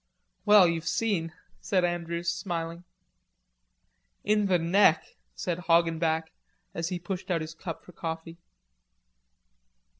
"Well, 0.47 0.67
you've 0.67 0.87
seen," 0.87 1.31
said 1.59 1.85
Andrews, 1.85 2.33
smiling. 2.33 2.85
"In 4.23 4.47
the 4.47 4.57
neck," 4.57 5.15
said 5.35 5.59
Hoggenback, 5.59 6.31
as 6.73 6.89
he 6.89 6.97
pushed 6.97 7.29
out 7.29 7.41
his 7.41 7.53
cup 7.53 7.83
for 7.85 7.91
coffee. 7.91 8.39